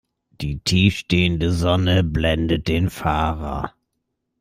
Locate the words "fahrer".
2.89-3.71